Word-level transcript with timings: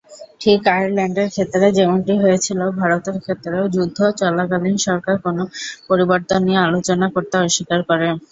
ঠিক 0.41 0.61
আয়ারল্যান্ডের 0.69 1.29
ক্ষেত্রে 1.33 1.65
যেমনটি 1.77 2.13
হয়েছিল 2.23 2.59
ভারতের 2.79 3.17
ক্ষেত্রেও, 3.23 3.63
যুদ্ধ 3.75 3.97
চলাকালীন 4.19 4.75
সরকার 4.87 5.15
কোনও 5.25 5.43
পরিবর্তন 5.89 6.39
নিয়ে 6.47 6.65
আলোচনা 6.67 7.07
করতে 7.15 7.35
অস্বীকার 7.39 7.79
করে। 7.89 8.07